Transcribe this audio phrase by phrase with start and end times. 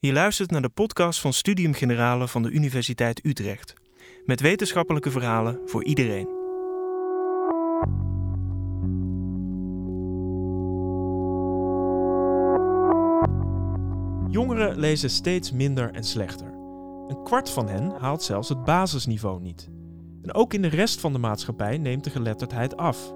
[0.00, 3.74] Je luistert naar de podcast van Studium Generale van de Universiteit Utrecht.
[4.24, 6.28] Met wetenschappelijke verhalen voor iedereen.
[14.30, 16.52] Jongeren lezen steeds minder en slechter.
[17.08, 19.68] Een kwart van hen haalt zelfs het basisniveau niet.
[20.22, 23.08] En ook in de rest van de maatschappij neemt de geletterdheid af.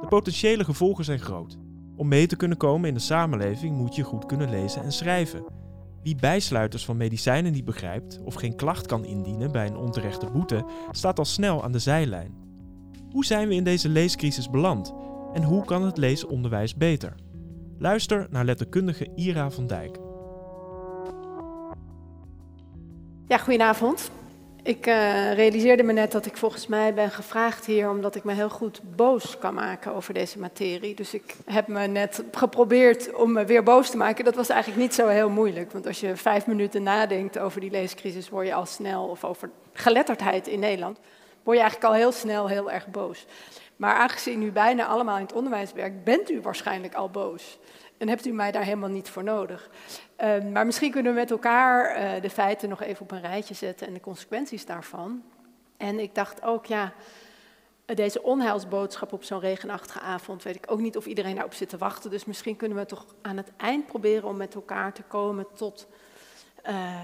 [0.00, 1.58] De potentiële gevolgen zijn groot.
[1.96, 5.59] Om mee te kunnen komen in de samenleving moet je goed kunnen lezen en schrijven.
[6.02, 10.64] Wie bijsluiters van medicijnen niet begrijpt of geen klacht kan indienen bij een onterechte boete,
[10.90, 12.34] staat al snel aan de zijlijn.
[13.10, 14.94] Hoe zijn we in deze leescrisis beland
[15.32, 17.14] en hoe kan het leesonderwijs beter?
[17.78, 19.98] Luister naar letterkundige Ira van Dijk.
[23.26, 24.10] Ja, goedenavond.
[24.62, 28.32] Ik uh, realiseerde me net dat ik volgens mij ben gevraagd hier omdat ik me
[28.32, 30.94] heel goed boos kan maken over deze materie.
[30.94, 34.24] Dus ik heb me net geprobeerd om me weer boos te maken.
[34.24, 35.72] Dat was eigenlijk niet zo heel moeilijk.
[35.72, 39.50] Want als je vijf minuten nadenkt over die leescrisis, word je al snel, of over
[39.72, 40.98] geletterdheid in Nederland,
[41.42, 43.26] word je eigenlijk al heel snel heel erg boos.
[43.76, 47.58] Maar aangezien u bijna allemaal in het onderwijs werkt, bent u waarschijnlijk al boos.
[48.00, 49.70] En hebt u mij daar helemaal niet voor nodig.
[50.18, 53.54] Uh, maar misschien kunnen we met elkaar uh, de feiten nog even op een rijtje
[53.54, 55.22] zetten en de consequenties daarvan.
[55.76, 56.92] En ik dacht ook, ja,
[57.94, 61.78] deze onheilsboodschap op zo'n regenachtige avond, weet ik ook niet of iedereen daarop zit te
[61.78, 62.10] wachten.
[62.10, 65.86] Dus misschien kunnen we toch aan het eind proberen om met elkaar te komen tot,
[66.66, 67.02] uh,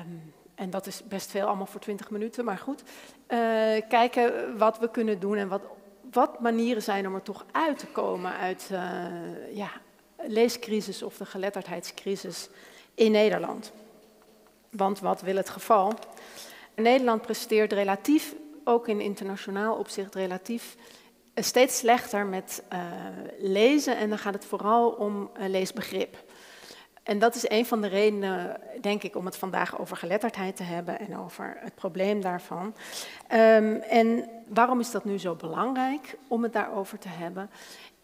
[0.55, 2.83] en dat is best veel allemaal voor 20 minuten, maar goed,
[3.27, 3.39] eh,
[3.89, 5.63] kijken wat we kunnen doen en wat,
[6.11, 9.71] wat manieren zijn om er toch uit te komen uit eh, ja,
[10.27, 12.49] leescrisis of de geletterdheidscrisis
[12.95, 13.73] in Nederland.
[14.71, 15.93] Want wat wil het geval?
[16.75, 20.77] Nederland presteert relatief, ook in internationaal opzicht relatief,
[21.35, 22.81] eh, steeds slechter met uh,
[23.39, 26.26] lezen en dan gaat het vooral om uh, leesbegrip.
[27.07, 30.63] En dat is een van de redenen, denk ik, om het vandaag over geletterdheid te
[30.63, 32.75] hebben en over het probleem daarvan.
[33.33, 37.51] Um, en waarom is dat nu zo belangrijk om het daarover te hebben?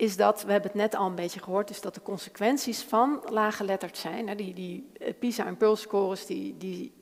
[0.03, 3.23] is dat, we hebben het net al een beetje gehoord, is dat de consequenties van
[3.31, 6.93] laaggeletterd zijn, die, die eh, PISA en Pearl scores, die, die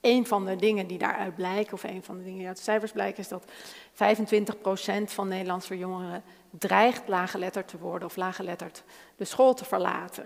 [0.00, 2.62] een van de dingen die daaruit blijken, of een van de dingen die uit de
[2.62, 3.44] cijfers blijken, is dat
[3.92, 8.84] 25% van Nederlandse jongeren dreigt laaggeletterd te worden of laaggeletterd
[9.16, 10.24] de school te verlaten.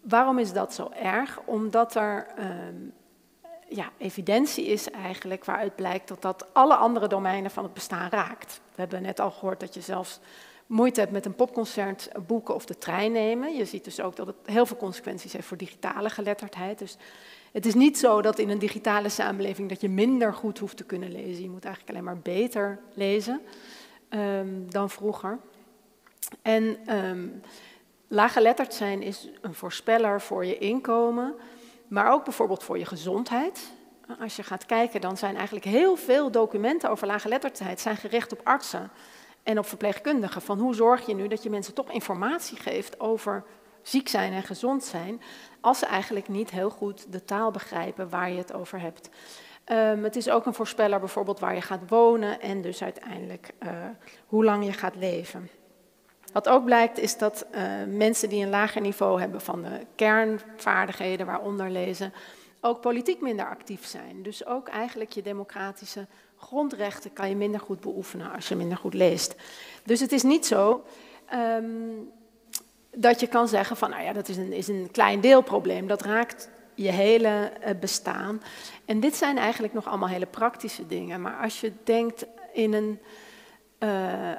[0.00, 1.40] Waarom is dat zo erg?
[1.44, 2.92] Omdat er um,
[3.68, 8.60] ja, evidentie is eigenlijk waaruit blijkt dat dat alle andere domeinen van het bestaan raakt.
[8.74, 10.20] We hebben net al gehoord dat je zelfs
[10.66, 13.54] moeite hebt met een popconcert boeken of de trein nemen.
[13.54, 16.78] Je ziet dus ook dat het heel veel consequenties heeft voor digitale geletterdheid.
[16.78, 16.96] Dus
[17.52, 20.84] het is niet zo dat in een digitale samenleving dat je minder goed hoeft te
[20.84, 21.42] kunnen lezen.
[21.42, 23.40] Je moet eigenlijk alleen maar beter lezen
[24.10, 25.38] um, dan vroeger.
[26.42, 27.40] En um,
[28.12, 31.34] laaggeletterd zijn is een voorspeller voor je inkomen,
[31.88, 33.72] maar ook bijvoorbeeld voor je gezondheid.
[34.20, 38.40] Als je gaat kijken, dan zijn eigenlijk heel veel documenten over laaggeletterdheid zijn gericht op
[38.44, 38.90] artsen
[39.42, 40.42] en op verpleegkundigen.
[40.42, 43.44] Van hoe zorg je nu dat je mensen toch informatie geeft over
[43.82, 45.20] ziek zijn en gezond zijn,
[45.60, 49.10] als ze eigenlijk niet heel goed de taal begrijpen waar je het over hebt.
[49.66, 53.70] Um, het is ook een voorspeller bijvoorbeeld waar je gaat wonen en dus uiteindelijk uh,
[54.26, 55.50] hoe lang je gaat leven.
[56.32, 61.26] Wat ook blijkt is dat uh, mensen die een lager niveau hebben van de kernvaardigheden,
[61.26, 62.12] waaronder lezen,
[62.60, 64.22] ook politiek minder actief zijn.
[64.22, 68.94] Dus ook eigenlijk je democratische grondrechten kan je minder goed beoefenen als je minder goed
[68.94, 69.34] leest.
[69.84, 70.84] Dus het is niet zo
[71.34, 72.10] um,
[72.90, 75.86] dat je kan zeggen van, nou ja, dat is een, is een klein deelprobleem.
[75.86, 78.42] Dat raakt je hele uh, bestaan.
[78.84, 81.20] En dit zijn eigenlijk nog allemaal hele praktische dingen.
[81.20, 83.00] Maar als je denkt in een,
[83.80, 83.90] uh,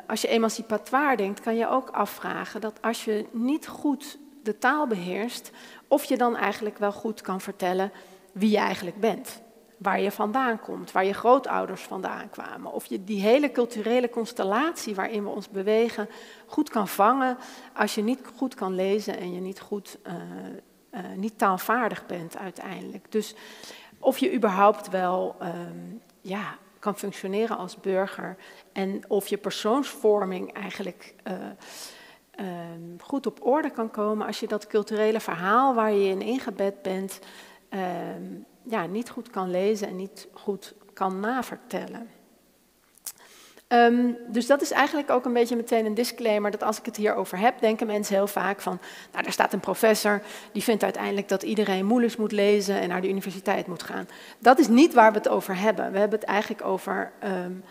[0.08, 4.88] als je emancipatoire denkt, kan je ook afvragen dat als je niet goed de taal
[4.88, 5.52] beheerst,
[5.88, 7.92] of je dan eigenlijk wel goed kan vertellen
[8.32, 9.42] wie je eigenlijk bent
[9.82, 12.72] waar je vandaan komt, waar je grootouders vandaan kwamen.
[12.72, 16.10] Of je die hele culturele constellatie waarin we ons bewegen
[16.46, 17.38] goed kan vangen
[17.74, 20.14] als je niet goed kan lezen en je niet goed, uh,
[20.92, 23.12] uh, niet taalvaardig bent uiteindelijk.
[23.12, 23.36] Dus
[24.00, 28.38] of je überhaupt wel um, ja, kan functioneren als burger
[28.72, 31.34] en of je persoonsvorming eigenlijk uh,
[32.40, 36.82] um, goed op orde kan komen als je dat culturele verhaal waar je in ingebed
[36.82, 37.20] bent,
[37.70, 42.10] um, ja, niet goed kan lezen en niet goed kan navertellen.
[43.74, 46.96] Um, dus dat is eigenlijk ook een beetje meteen een disclaimer dat als ik het
[46.96, 48.80] hierover heb, denken mensen heel vaak van,
[49.12, 50.22] nou daar staat een professor,
[50.52, 54.08] die vindt uiteindelijk dat iedereen moeilijk moet lezen en naar de universiteit moet gaan.
[54.40, 55.92] Dat is niet waar we het over hebben.
[55.92, 57.64] We hebben het eigenlijk over um,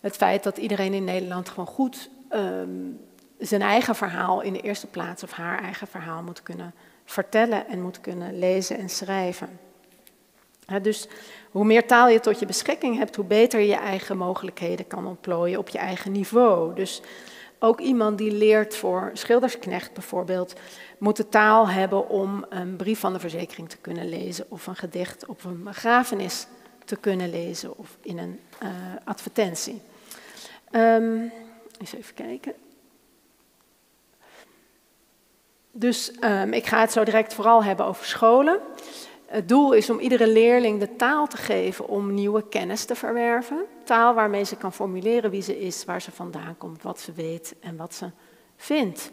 [0.00, 3.00] het feit dat iedereen in Nederland gewoon goed um,
[3.38, 7.82] zijn eigen verhaal in de eerste plaats of haar eigen verhaal moet kunnen vertellen en
[7.82, 9.58] moet kunnen lezen en schrijven.
[10.80, 11.08] Dus
[11.50, 15.06] hoe meer taal je tot je beschikking hebt, hoe beter je je eigen mogelijkheden kan
[15.06, 16.74] ontplooien op je eigen niveau.
[16.74, 17.00] Dus
[17.58, 20.52] ook iemand die leert voor schildersknecht bijvoorbeeld,
[20.98, 24.76] moet de taal hebben om een brief van de verzekering te kunnen lezen, of een
[24.76, 26.46] gedicht op een begrafenis
[26.84, 28.68] te kunnen lezen, of in een uh,
[29.04, 29.82] advertentie.
[30.70, 31.32] Um,
[31.78, 32.54] eens even kijken.
[35.70, 38.60] Dus um, ik ga het zo direct vooral hebben over scholen.
[39.32, 43.64] Het doel is om iedere leerling de taal te geven om nieuwe kennis te verwerven.
[43.84, 47.54] Taal waarmee ze kan formuleren wie ze is, waar ze vandaan komt, wat ze weet
[47.60, 48.10] en wat ze
[48.56, 49.10] vindt.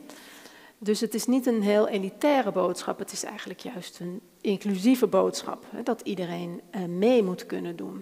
[0.77, 5.65] Dus het is niet een heel elitaire boodschap, het is eigenlijk juist een inclusieve boodschap.
[5.83, 8.01] Dat iedereen uh, mee moet kunnen doen.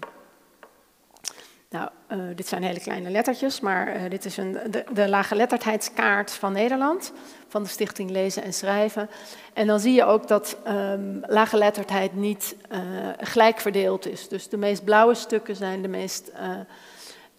[1.69, 6.31] Nou, uh, dit zijn hele kleine lettertjes, maar uh, dit is een, de, de laaggeletterdheidskaart
[6.31, 7.13] van Nederland,
[7.47, 9.09] van de Stichting Lezen en Schrijven.
[9.53, 12.79] En dan zie je ook dat um, laaggeletterdheid niet uh,
[13.19, 14.27] gelijk verdeeld is.
[14.27, 16.31] Dus de meest blauwe stukken zijn de meest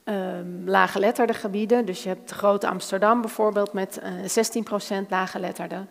[0.05, 1.85] um, laaggeletterde gebieden.
[1.85, 4.03] Dus je hebt grote Amsterdam bijvoorbeeld met 16%
[5.09, 5.89] laaggeletterden.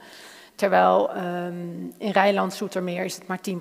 [0.56, 3.54] Terwijl um, in Rijnland, Zoetermeer is het maar 10%.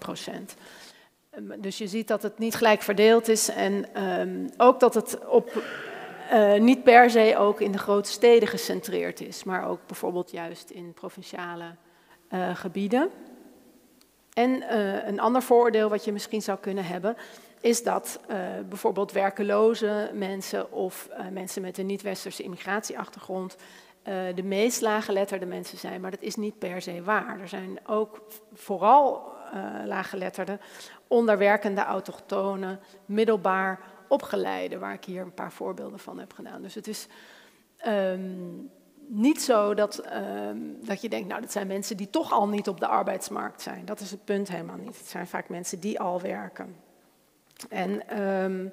[1.37, 5.27] Ehm, dus je ziet dat het niet gelijk verdeeld is en um, ook dat het
[5.27, 5.63] op,
[6.33, 10.71] uh, niet per se ook in de grote steden gecentreerd is, maar ook bijvoorbeeld juist
[10.71, 11.75] in provinciale
[12.31, 13.11] uh, gebieden.
[14.33, 17.17] En uh, een ander vooroordeel wat je misschien zou kunnen hebben,
[17.61, 18.21] is dat
[18.69, 23.57] bijvoorbeeld werkeloze mensen of mensen met een niet-westerse immigratieachtergrond
[24.35, 27.41] de meest laaggeletterde mensen zijn, maar dat is niet per se waar.
[27.41, 30.61] Er zijn ook vooral uh, laaggeletterden
[31.07, 36.63] onderwerkende autochtonen, middelbaar opgeleide, waar ik hier een paar voorbeelden van heb gedaan.
[36.63, 37.07] Dus het is
[37.87, 38.71] um,
[39.07, 40.03] niet zo dat,
[40.49, 43.63] um, dat je denkt, nou, dat zijn mensen die toch al niet op de arbeidsmarkt
[43.63, 43.85] zijn.
[43.85, 44.99] Dat is het punt helemaal niet.
[44.99, 46.77] Het zijn vaak mensen die al werken.
[47.69, 48.73] En um,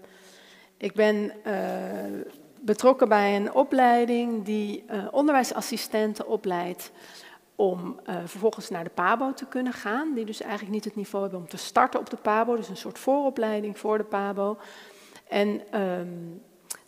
[0.78, 2.22] ik ben uh,
[2.66, 6.92] betrokken bij een opleiding die uh, onderwijsassistenten opleidt
[7.56, 11.24] om uh, vervolgens naar de PABO te kunnen gaan, die dus eigenlijk niet het niveau
[11.24, 14.58] hebben om te starten op de PABO, dus een soort vooropleiding voor de PABO.
[15.28, 16.42] En um,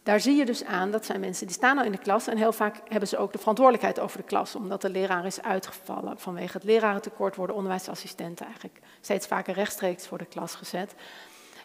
[0.03, 2.37] daar zie je dus aan, dat zijn mensen die staan al in de klas en
[2.37, 6.19] heel vaak hebben ze ook de verantwoordelijkheid over de klas, omdat de leraar is uitgevallen.
[6.19, 10.95] Vanwege het lerarentekort worden onderwijsassistenten eigenlijk steeds vaker rechtstreeks voor de klas gezet.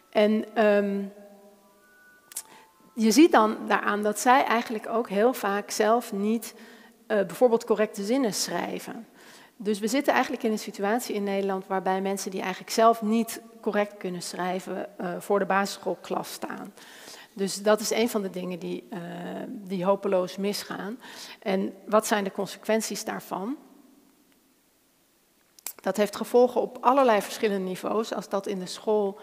[0.09, 1.13] En um,
[3.01, 8.03] je ziet dan daaraan dat zij eigenlijk ook heel vaak zelf niet uh, bijvoorbeeld correcte
[8.03, 9.07] zinnen schrijven.
[9.55, 13.41] Dus we zitten eigenlijk in een situatie in Nederland waarbij mensen die eigenlijk zelf niet
[13.61, 16.73] correct kunnen schrijven uh, voor de basisschoolklas staan.
[17.33, 18.99] Dus dat is een van de dingen die, uh,
[19.47, 20.99] die hopeloos misgaan.
[21.39, 23.57] En wat zijn de consequenties daarvan?
[25.75, 28.13] Dat heeft gevolgen op allerlei verschillende niveaus.
[28.13, 29.19] Als dat in de school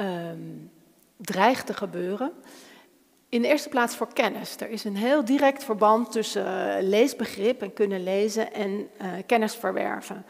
[0.00, 0.70] um,
[1.16, 2.32] dreigt te gebeuren,
[3.36, 4.56] in de eerste plaats voor kennis.
[4.56, 9.54] Er is een heel direct verband tussen uh, leesbegrip en kunnen lezen en uh, kennis
[9.54, 10.24] verwerven.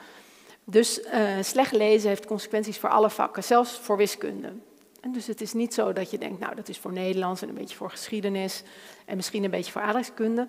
[0.64, 4.53] Dus uh, slecht lezen heeft consequenties voor alle vakken, zelfs voor wiskunde.
[5.00, 7.49] En dus het is niet zo dat je denkt, nou dat is voor Nederlands en
[7.49, 8.62] een beetje voor geschiedenis
[9.05, 10.47] en misschien een beetje voor aardrijkskunde.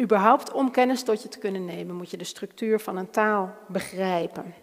[0.00, 3.54] Überhaupt om kennis tot je te kunnen nemen moet je de structuur van een taal
[3.68, 4.54] begrijpen.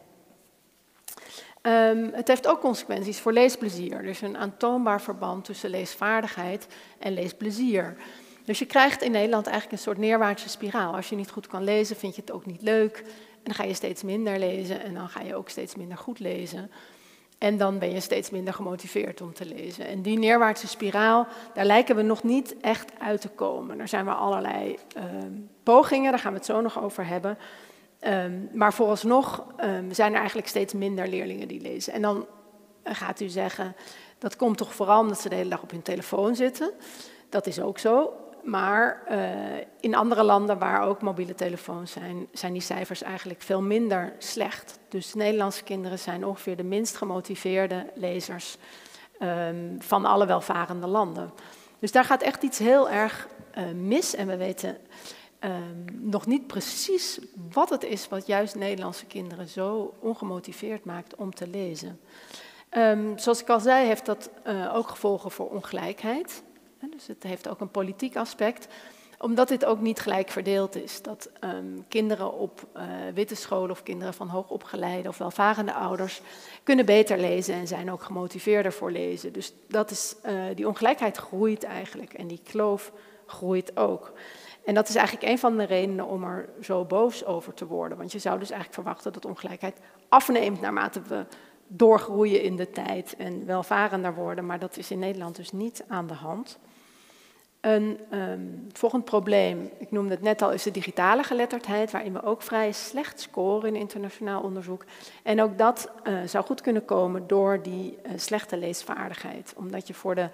[1.62, 3.94] Um, het heeft ook consequenties voor leesplezier.
[3.94, 6.68] Er is een aantoonbaar verband tussen leesvaardigheid
[7.00, 7.96] en leesplezier.
[8.46, 10.96] Dus je krijgt in Nederland eigenlijk een soort neerwaartse spiraal.
[10.96, 12.98] Als je niet goed kan lezen, vind je het ook niet leuk.
[12.98, 16.20] En dan ga je steeds minder lezen en dan ga je ook steeds minder goed
[16.20, 16.72] lezen.
[17.38, 19.88] En dan ben je steeds minder gemotiveerd om te lezen.
[19.88, 23.80] En die neerwaartse spiraal, daar lijken we nog niet echt uit te komen.
[23.80, 25.04] Er zijn wel allerlei uh,
[25.64, 27.38] pogingen, daar gaan we het zo nog over hebben.
[28.08, 31.94] Um, maar vooralsnog um, zijn er eigenlijk steeds minder leerlingen die lezen.
[31.94, 32.28] En dan
[32.84, 33.76] gaat u zeggen,
[34.18, 36.72] dat komt toch vooral omdat ze de hele dag op hun telefoon zitten.
[37.30, 38.14] Dat is ook zo.
[38.44, 39.18] Maar uh,
[39.80, 44.80] in andere landen waar ook mobiele telefoons zijn, zijn die cijfers eigenlijk veel minder slecht.
[44.90, 48.58] Dus Nederlandse kinderen zijn ongeveer de minst gemotiveerde lezers
[49.22, 51.32] um, van alle welvarende landen.
[51.80, 53.28] Dus daar gaat echt iets heel erg
[53.58, 54.16] uh, mis.
[54.16, 54.78] En we weten
[55.44, 57.20] um, nog niet precies
[57.52, 62.00] wat het is wat juist Nederlandse kinderen zo ongemotiveerd maakt om te lezen.
[62.78, 66.44] Um, zoals ik al zei, heeft dat uh, ook gevolgen voor ongelijkheid.
[66.92, 68.68] Dus het heeft ook een politiek aspect,
[69.20, 71.02] omdat dit ook niet gelijk verdeeld is.
[71.02, 76.22] Dat um, kinderen op uh, witte scholen of kinderen van hoogopgeleide of welvarende ouders
[76.64, 79.34] kunnen beter lezen en zijn ook gemotiveerder voor lezen.
[79.34, 82.92] Dus dat is, uh, die ongelijkheid groeit eigenlijk en die kloof
[83.26, 84.14] groeit ook.
[84.70, 87.98] En dat is eigenlijk een van de redenen om er zo boos over te worden.
[87.98, 91.26] Want je zou dus eigenlijk verwachten dat ongelijkheid afneemt naarmate we
[91.68, 94.46] doorgroeien in de tijd en welvarender worden.
[94.46, 96.60] Maar dat is in Nederland dus niet aan de hand.
[97.62, 102.24] Een um, volgend probleem, ik noemde het net al, is de digitale geletterdheid, waarin we
[102.24, 104.86] ook vrij slecht scoren in internationaal onderzoek.
[105.24, 109.54] En ook dat uh, zou goed kunnen komen door die uh, slechte leesvaardigheid.
[109.58, 110.30] Omdat je voor de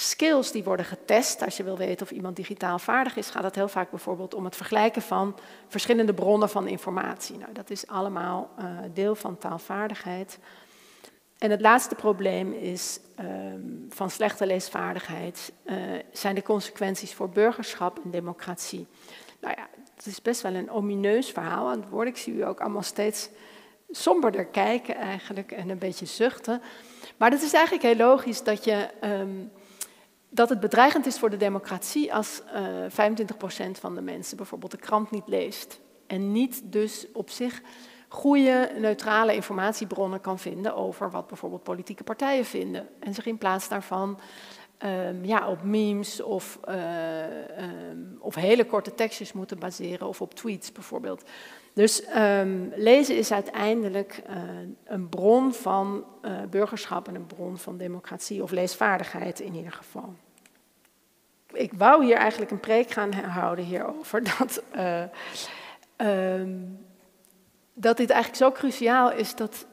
[0.00, 3.54] skills die worden getest, als je wil weten of iemand digitaal vaardig is, gaat het
[3.54, 5.38] heel vaak bijvoorbeeld om het vergelijken van
[5.68, 7.38] verschillende bronnen van informatie.
[7.38, 8.64] Nou, dat is allemaal uh,
[8.94, 10.38] deel van taalvaardigheid.
[11.38, 15.74] En het laatste probleem is um, van slechte leesvaardigheid uh,
[16.12, 18.86] zijn de consequenties voor burgerschap en democratie.
[19.40, 22.08] Nou ja, het is best wel een omineus verhaal aan het woord.
[22.08, 23.28] Ik zie u ook allemaal steeds
[23.90, 26.62] somberder kijken eigenlijk en een beetje zuchten.
[27.16, 29.50] Maar het is eigenlijk heel logisch dat, je, um,
[30.28, 34.70] dat het bedreigend is voor de democratie als uh, eh, 25% van de mensen bijvoorbeeld
[34.70, 35.80] de krant niet leest.
[36.06, 37.62] En niet dus op zich
[38.08, 42.88] goede, neutrale informatiebronnen kan vinden over wat bijvoorbeeld politieke partijen vinden.
[43.00, 44.18] En zich in plaats daarvan
[44.84, 47.22] um, ja, op memes of, uh,
[47.90, 51.22] um, of hele korte tekstjes moeten baseren of op tweets bijvoorbeeld.
[51.78, 54.36] Dus um, lezen is uiteindelijk uh,
[54.84, 60.14] een bron van uh, burgerschap en een bron van democratie of leesvaardigheid in ieder geval.
[61.52, 64.62] Ik wou hier eigenlijk een preek gaan houden hierover dat
[67.74, 69.66] dat dit eigenlijk zo cruciaal is dat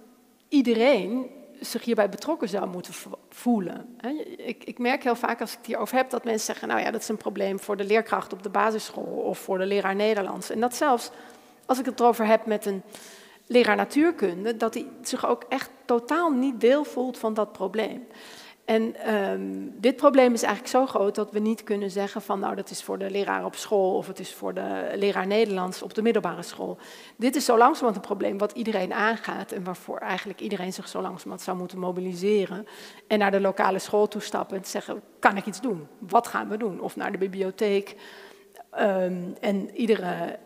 [0.49, 2.93] iedereen zich hierbij betrokken zou moeten
[3.29, 3.97] voelen.
[4.37, 6.91] Ik, ik, merk heel vaak als ik het hierover heb dat mensen zeggen, nou ja,
[6.91, 10.49] dat is een probleem voor de leerkracht op de basisschool of voor de leraar Nederlands.
[10.49, 11.11] En dat zelfs
[11.65, 12.83] als ik het erover heb met een
[13.47, 18.07] leraar natuurkunde, dat hij zich ook echt totaal niet deel voelt van dat probleem.
[18.65, 22.55] En um, dit probleem is eigenlijk zo groot dat we niet kunnen zeggen van nou
[22.55, 25.93] dat is voor de leraar op school of het is voor de leraar Nederlands op
[25.93, 26.77] de middelbare school.
[27.17, 31.01] Dit is zo langzamerhand een probleem wat iedereen aangaat en waarvoor eigenlijk iedereen zich zo
[31.01, 32.67] langzamerhand zou moeten mobiliseren
[33.07, 35.87] en naar de lokale school toe stappen en zeggen kan ik iets doen?
[35.99, 36.81] Wat gaan we doen?
[36.81, 37.95] Of naar de bibliotheek.
[38.79, 40.39] Um, en iedere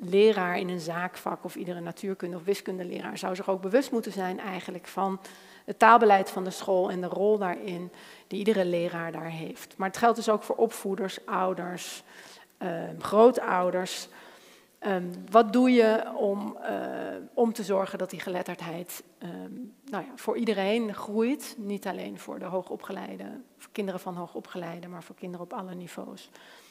[0.00, 4.38] leraar in een zaakvak of iedere natuurkunde of wiskundeleraar zou zich ook bewust moeten zijn
[4.38, 5.20] eigenlijk van
[5.64, 7.90] het taalbeleid van de school en de rol daarin
[8.26, 9.76] die iedere leraar daar heeft.
[9.76, 12.02] Maar het geldt dus ook voor opvoeders, ouders,
[12.58, 14.08] uh, grootouders.
[14.86, 16.70] Um, wat doe je om, uh,
[17.34, 19.02] om te zorgen dat die geletterdheid
[19.84, 21.54] nou ja, voor iedereen groeit?
[21.58, 23.24] Niet alleen voor de hoogopgeleide,
[23.72, 26.30] kinderen van hoogopgeleide, maar voor kinderen op alle niveaus.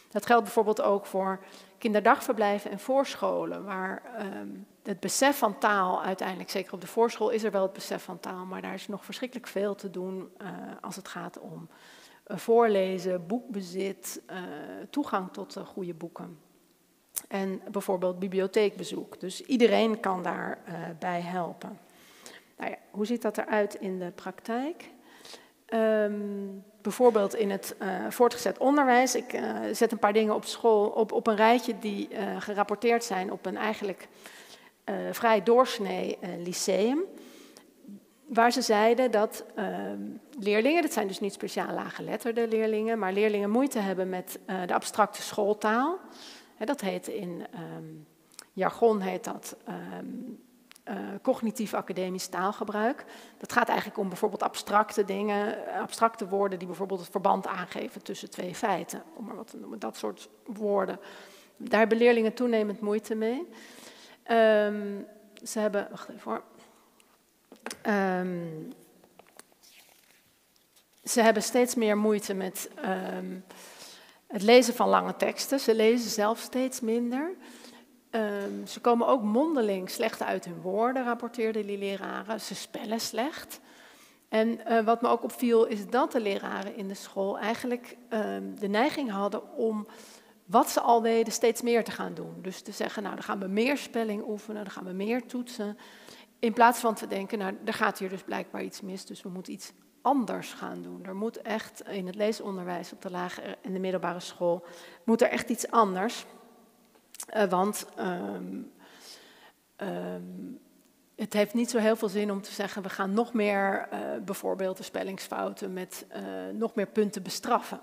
[0.10, 1.40] Dat geldt bijvoorbeeld ook voor
[1.78, 7.44] kinderdagverblijven en voorscholen, waar um, het besef van taal uiteindelijk, zeker op de voorschool, is
[7.44, 10.48] er wel het besef van taal, maar daar is nog verschrikkelijk veel te doen uh,
[10.82, 11.70] als het gaat om
[12.28, 14.38] uh, voorlezen, boekbezit, uh,
[14.90, 16.40] toegang tot goede boeken.
[17.28, 19.20] En bijvoorbeeld bibliotheekbezoek.
[19.20, 21.80] Dus iedereen kan daarbij helpen.
[22.58, 24.90] Nou ja, hoe ziet dat eruit in de praktijk?
[25.74, 29.16] Um, bijvoorbeeld in het uh, voortgezet onderwijs.
[29.16, 33.04] Ik uh, zet een paar dingen op school op, op een rijtje die uh, gerapporteerd
[33.04, 34.08] zijn op een eigenlijk
[35.12, 37.04] vrij doorsnee lyceum.
[38.28, 40.02] Waar ze zeiden dat ehm,
[40.40, 45.22] leerlingen, dat zijn dus niet speciaal laaggeletterde leerlingen, maar leerlingen moeite hebben met de abstracte
[45.22, 46.00] schooltaal.
[46.66, 47.46] dat heet in
[47.78, 48.08] um,
[48.54, 50.40] jargon heet dat um,
[50.90, 53.06] uh, cognitief academisch taalgebruik.
[53.38, 58.30] Dat gaat eigenlijk om bijvoorbeeld abstracte dingen, abstracte woorden die bijvoorbeeld het verband aangeven tussen
[58.30, 61.00] twee feiten, om maar wat te noemen, dat soort woorden.
[61.58, 63.48] Daar hebben leerlingen toenemend moeite mee.
[64.32, 65.08] Um,
[65.44, 66.44] ze hebben, wacht even hoor.
[67.94, 68.74] Um,
[71.04, 73.44] ze hebben steeds meer moeite met um,
[74.28, 75.60] het lezen van lange teksten.
[75.60, 77.32] Ze lezen zelf steeds minder.
[78.12, 82.42] Um, ze komen ook mondeling slecht uit hun woorden, rapporteerden die leraren.
[82.42, 83.60] Ze spellen slecht.
[84.30, 88.60] En uh, wat me ook opviel is dat de leraren in de school eigenlijk um,
[88.60, 89.88] de neiging hadden om
[90.46, 92.34] wat ze al deden steeds meer te gaan doen.
[92.42, 95.78] Dus te zeggen, nou dan gaan we meer spelling oefenen, dan gaan we meer toetsen.
[96.40, 99.30] In plaats van te denken, nou er gaat hier dus blijkbaar iets mis, dus we
[99.30, 101.06] moeten iets anders gaan doen.
[101.06, 104.66] Er moet echt in het leesonderwijs op de lagere en de middelbare school,
[105.04, 106.26] moet er echt iets anders.
[107.36, 108.72] Uh, want um,
[109.78, 110.60] um,
[111.16, 114.00] het heeft niet zo heel veel zin om te zeggen, we gaan nog meer uh,
[114.26, 116.22] bijvoorbeeld de spellingsfouten met uh,
[116.54, 117.80] nog meer punten bestraffen.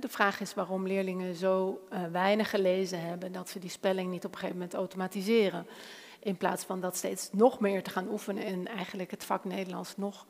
[0.00, 1.80] De vraag is waarom leerlingen zo
[2.12, 5.66] weinig gelezen hebben dat ze die spelling niet op een gegeven moment automatiseren.
[6.18, 9.96] In plaats van dat steeds nog meer te gaan oefenen en eigenlijk het vak Nederlands
[9.96, 10.26] nog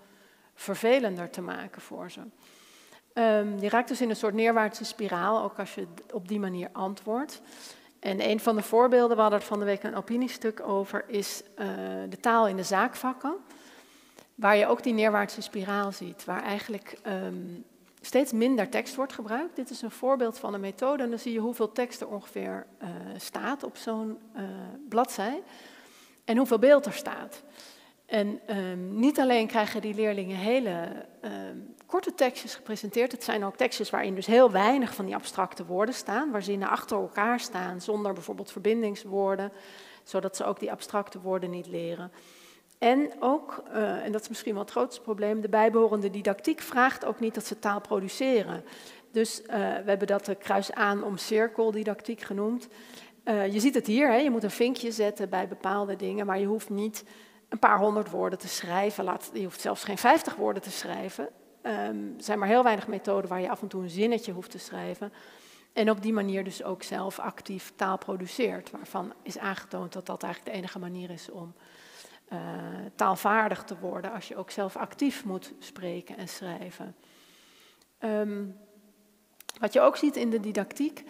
[0.55, 2.21] vervelender te maken voor ze.
[3.15, 6.69] Um, je raakt dus in een soort neerwaartse spiraal, ook als je op die manier
[6.73, 7.41] antwoordt.
[8.01, 11.43] En een van de voorbeelden, we hadden er van de week een opiniestuk over, is
[11.59, 11.67] uh,
[12.09, 13.37] de taal in de zaakvakken.
[14.35, 17.65] Waar je ook die neerwaartse spiraal ziet, waar eigenlijk um,
[18.01, 19.57] steeds minder tekst wordt gebruikt.
[19.57, 22.67] Dit is een voorbeeld van een methode en dan zie je hoeveel tekst er ongeveer
[22.83, 24.43] uh, staat op zo'n uh,
[24.89, 25.43] bladzij
[26.25, 27.43] en hoeveel beeld er staat.
[28.07, 33.57] En um, niet alleen krijgen die leerlingen hele um, korte tekstjes gepresenteerd, het zijn ook
[33.57, 37.81] tekstjes waarin dus heel weinig van die abstracte woorden staan, waar zinnen achter elkaar staan
[37.81, 39.53] zonder bijvoorbeeld verbindingswoorden,
[40.03, 42.13] zodat ze ook die abstracte woorden niet leren.
[42.79, 47.05] En ook, uh, en dat is misschien wel het grootste probleem, de bijbehorende didactiek vraagt
[47.05, 48.65] ook niet dat ze taal produceren.
[49.13, 52.69] Dus uh, we hebben dat de kruis aan om cirkel didactiek genoemd.
[53.25, 54.17] Uh, je ziet het hier, hè?
[54.17, 57.05] je moet een vinkje zetten bij bepaalde dingen, maar je hoeft niet
[57.49, 59.05] een paar honderd woorden te schrijven.
[59.05, 61.29] Laat, je hoeft zelfs geen vijftig woorden te schrijven.
[61.69, 64.59] Um, zijn maar heel weinig methoden waar je af en toe een zinnetje hoeft te
[64.59, 65.13] schrijven.
[65.73, 70.23] En op die manier dus ook zelf actief taal produceert, waarvan is aangetoond dat dat
[70.23, 71.55] eigenlijk de enige manier is om
[72.33, 72.39] uh,
[72.95, 76.97] taalvaardig te worden, als je ook zelf actief moet spreken en schrijven.
[78.01, 78.57] Um,
[79.61, 81.05] wat je ook ziet in de didactiek,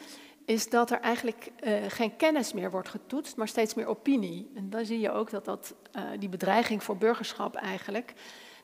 [0.45, 4.51] is dat er eigenlijk uh, geen kennis meer wordt getoetst, maar steeds meer opinie.
[4.55, 8.13] En dan zie je ook dat, dat uh, die bedreiging voor burgerschap eigenlijk,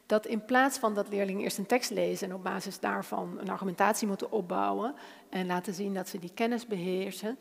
[0.07, 3.51] dat in plaats van dat leerlingen eerst een tekst lezen en op basis daarvan een
[3.51, 4.95] argumentatie moeten opbouwen
[5.29, 7.39] en laten zien dat ze die kennis beheersen,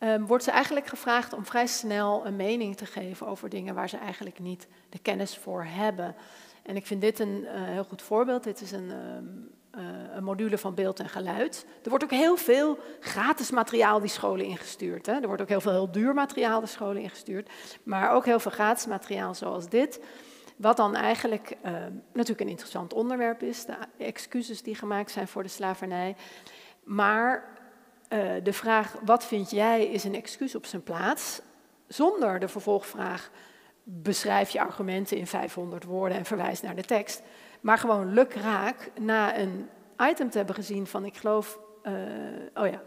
[0.00, 3.88] um, wordt ze eigenlijk gevraagd om vrij snel een mening te geven over dingen waar
[3.88, 6.14] ze eigenlijk niet de kennis voor hebben.
[6.62, 8.44] En ik vind dit een uh, heel goed voorbeeld.
[8.44, 9.84] Dit is een, um, uh,
[10.14, 11.66] een module van beeld en geluid.
[11.82, 15.06] Er wordt ook heel veel gratis materiaal die scholen ingestuurd.
[15.06, 15.12] Hè.
[15.12, 17.50] Er wordt ook heel veel heel duur materiaal de scholen ingestuurd.
[17.82, 20.00] Maar ook heel veel gratis materiaal zoals dit.
[20.58, 21.72] Wat dan eigenlijk uh,
[22.12, 23.64] natuurlijk een interessant onderwerp is.
[23.64, 26.16] De excuses die gemaakt zijn voor de slavernij.
[26.84, 27.44] Maar
[28.12, 31.40] uh, de vraag, wat vind jij, is een excuus op zijn plaats.
[31.86, 33.30] Zonder de vervolgvraag,
[33.82, 37.22] beschrijf je argumenten in 500 woorden en verwijs naar de tekst.
[37.60, 41.92] Maar gewoon lukraak na een item te hebben gezien van, ik geloof, uh,
[42.54, 42.82] oh ja,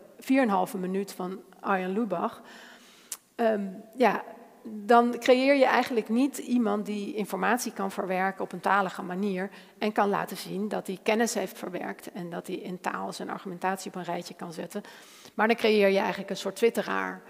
[0.74, 2.42] 4,5 minuut van Arjen Lubach.
[3.36, 4.24] Um, ja,
[4.64, 9.92] dan creëer je eigenlijk niet iemand die informatie kan verwerken op een talige manier en
[9.92, 13.92] kan laten zien dat hij kennis heeft verwerkt en dat hij in taal zijn argumentatie
[13.92, 14.82] op een rijtje kan zetten.
[15.34, 17.22] Maar dan creëer je eigenlijk een soort twitteraar,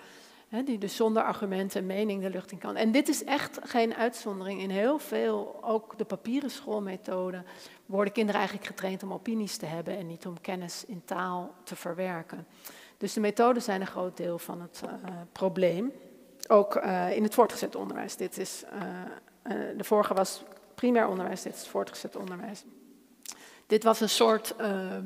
[0.66, 2.76] die dus zonder argumenten en mening de lucht in kan.
[2.76, 4.62] En dit is echt geen uitzondering.
[4.62, 7.46] In heel veel, ook de papieren schoolmethoden,
[7.86, 11.76] worden kinderen eigenlijk getraind om opinies te hebben en niet om kennis in taal te
[11.76, 12.48] verwerken.
[12.98, 14.92] Dus de methoden zijn een groot deel van het uh,
[15.32, 15.92] probleem.
[16.52, 18.16] Ook uh, in het voortgezet onderwijs.
[18.16, 20.44] Dit is, uh, uh, de vorige was
[20.76, 22.64] primair onderwijs, dit is voortgezet onderwijs.
[23.68, 25.06] Dit was een soort ehm,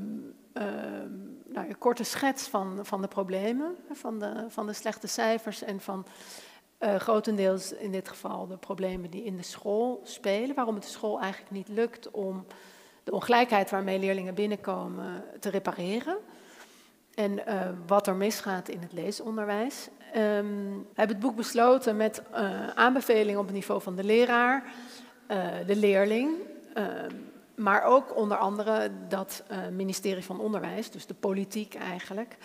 [0.53, 1.11] ehm,
[1.45, 5.79] nou, een korte schets van, van de problemen, van de, van de slechte cijfers en
[5.79, 6.05] van
[6.79, 10.55] grotendeels in dit geval de problemen die in de school spelen.
[10.55, 12.45] Waarom het de school eigenlijk niet lukt om
[13.03, 16.17] de ongelijkheid waarmee leerlingen binnenkomen te repareren.
[17.13, 17.43] En
[17.87, 19.89] wat er misgaat in het leesonderwijs.
[20.15, 24.63] Um, we hebben het boek besloten met uh, aanbevelingen op het niveau van de leraar,
[25.31, 26.31] uh, de leerling,
[26.77, 26.83] uh,
[27.55, 32.37] maar ook onder andere dat eh, ministerie van Onderwijs, dus de politiek eigenlijk.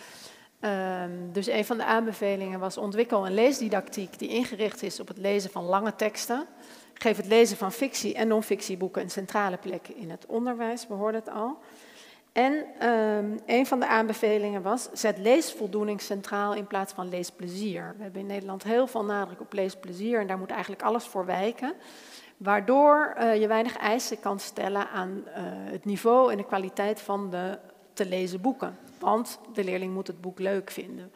[0.59, 5.17] Um, dus een van de aanbevelingen was ontwikkel een leesdidactiek die ingericht is op het
[5.17, 6.45] lezen van lange teksten.
[6.93, 11.21] Geef het lezen van fictie- en non-fictieboeken een centrale plek in het onderwijs, we hoorden
[11.25, 11.57] het al.
[12.31, 12.53] En
[12.87, 17.93] um, een van de aanbevelingen was, zet leesvoldoening centraal in plaats van leesplezier.
[17.97, 21.25] We hebben in Nederland heel veel nadruk op leesplezier en daar moet eigenlijk alles voor
[21.25, 21.73] wijken.
[22.37, 25.33] Waardoor uh, je weinig eisen kan stellen aan uh,
[25.71, 27.59] het niveau en de kwaliteit van de
[27.93, 28.77] te lezen boeken.
[28.99, 31.11] Want de leerling moet het boek leuk vinden.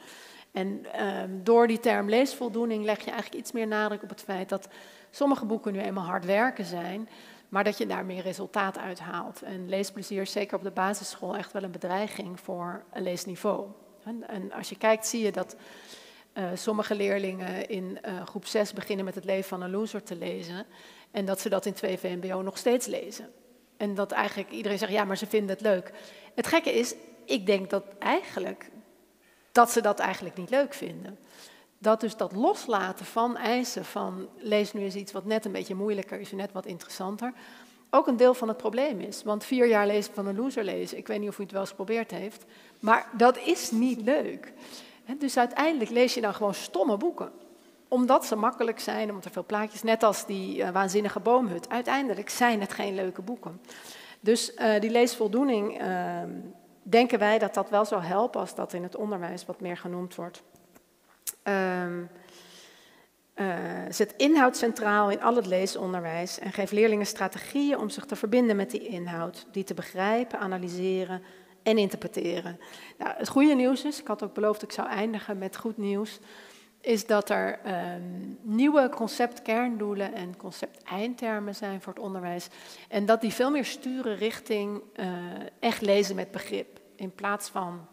[0.51, 4.49] En um, door die term leesvoldoening leg je eigenlijk iets meer nadruk op het feit
[4.49, 4.67] dat
[5.09, 7.09] sommige boeken nu eenmaal hard werken zijn
[7.49, 9.41] maar dat je daar meer resultaat uit haalt.
[9.41, 13.67] En leesplezier is zeker op de basisschool echt wel een bedreiging voor een leesniveau.
[14.03, 15.55] En, en als je kijkt zie je dat
[16.33, 20.15] uh, sommige leerlingen in uh, groep 6 beginnen met het leven van een loser te
[20.15, 20.65] lezen.
[21.11, 23.29] En dat ze dat in 2 VMBO nog steeds lezen.
[23.77, 25.91] En dat eigenlijk iedereen zegt, ja, maar ze vinden het leuk.
[26.35, 28.69] Het gekke is, ik denk dat eigenlijk
[29.51, 31.17] dat ze dat eigenlijk niet leuk vinden.
[31.85, 35.75] Dat dus dat loslaten van eisen van lees nu eens iets wat net een beetje
[35.75, 37.33] moeilijker is, net wat interessanter,
[37.89, 39.23] ook een deel van het probleem is.
[39.23, 41.61] Want vier jaar lezen van een loser lezen, ik weet niet of u het wel
[41.61, 42.45] eens geprobeerd heeft,
[42.79, 44.53] maar dat is niet leuk.
[45.17, 47.31] Dus uiteindelijk lees je dan gewoon stomme boeken.
[47.87, 51.69] Omdat ze makkelijk zijn, omdat er veel plaatjes, net als die uh, waanzinnige boomhut.
[51.69, 53.61] Uiteindelijk zijn het geen leuke boeken.
[54.19, 56.21] Dus uh, die leesvoldoening, uh,
[56.83, 60.15] denken wij dat dat wel zou helpen als dat in het onderwijs wat meer genoemd
[60.15, 60.43] wordt.
[61.43, 62.09] Um,
[63.35, 63.45] uh,
[63.89, 68.55] zet inhoud centraal in al het leesonderwijs en geef leerlingen strategieën om zich te verbinden
[68.55, 71.21] met die inhoud, die te begrijpen, analyseren
[71.63, 72.59] en interpreteren.
[72.97, 76.19] Nou, het goede nieuws is, ik had ook beloofd ik zou eindigen met goed nieuws,
[76.81, 82.47] is dat er um, nieuwe concept-kerndoelen en concept-eindtermen zijn voor het onderwijs.
[82.89, 85.07] En dat die veel meer sturen richting uh,
[85.59, 86.79] echt lezen met begrip.
[86.95, 87.87] In plaats van,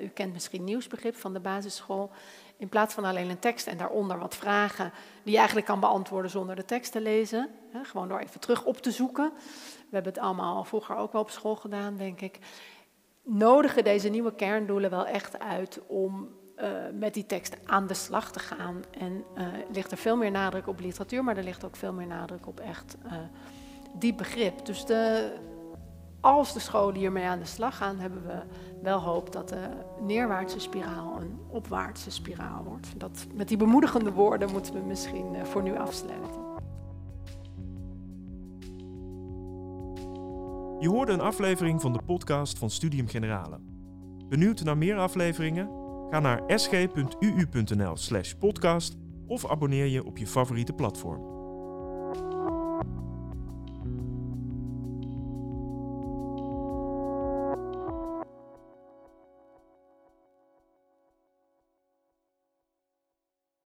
[0.00, 2.10] u kent misschien nieuwsbegrip van de basisschool,
[2.56, 6.30] in plaats van alleen een tekst en daaronder wat vragen die je eigenlijk kan beantwoorden
[6.30, 7.50] zonder de tekst te lezen.
[7.70, 9.32] Hè, gewoon door even terug op te zoeken.
[9.34, 12.38] We hebben het allemaal vroeger ook wel op school gedaan, denk ik.
[13.22, 18.32] Nodigen deze nieuwe kerndoelen wel echt uit om uh, met die tekst aan de slag
[18.32, 18.82] te gaan.
[18.98, 22.06] En uh, ligt er veel meer nadruk op literatuur, maar er ligt ook veel meer
[22.06, 23.12] nadruk op echt uh,
[23.94, 24.66] diep begrip.
[24.66, 25.32] Dus de,
[26.24, 28.42] als de scholen hiermee aan de slag gaan, hebben we
[28.82, 29.68] wel hoop dat de
[30.00, 33.00] neerwaartse spiraal een opwaartse spiraal wordt.
[33.00, 36.42] Dat, met die bemoedigende woorden moeten we misschien voor nu afsluiten.
[40.78, 43.58] Je hoorde een aflevering van de podcast van Studium Generale.
[44.28, 45.68] Benieuwd naar meer afleveringen?
[46.10, 51.33] Ga naar sg.uu.nl/podcast of abonneer je op je favoriete platform.